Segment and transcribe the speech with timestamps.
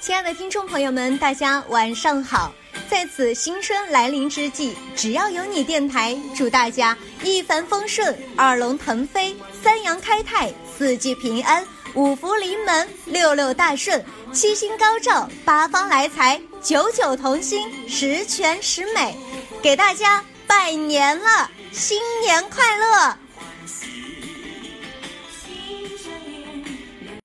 [0.00, 2.52] 亲爱的听众朋友们大家晚上好。
[2.88, 14.02] 在此新春来临之际只要有你电台祝大家一帆风顺二龙腾飞三阳开泰四季平安五福临门六六大顺
[14.32, 19.16] 七星高照八方来财九九同心十全十美
[19.62, 23.16] 给大家拜年了新年快乐。